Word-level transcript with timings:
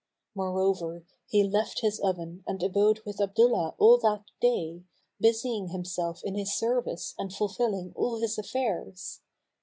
Moreover, 0.33 1.05
he 1.27 1.43
left 1.47 1.81
his 1.81 1.99
oven 1.99 2.43
and 2.47 2.63
abode 2.63 3.01
with 3.05 3.21
Abdullah 3.21 3.75
all 3.77 3.99
that 3.99 4.23
day, 4.39 4.81
busying 5.19 5.67
himself 5.67 6.23
in 6.23 6.33
his 6.33 6.57
service 6.57 7.13
and 7.19 7.31
fulfilling 7.31 7.93
all 7.95 8.19
his 8.19 8.39
affairs. 8.39 9.21